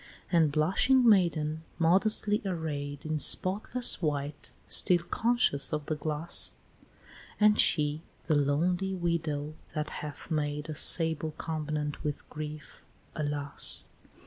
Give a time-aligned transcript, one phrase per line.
[0.31, 6.53] And blushing maiden modestly array'd In spotless white, still conscious of the glass;
[7.39, 12.83] And she, the lonely widow, that hath made A sable covenant with grief,
[13.15, 13.85] alas!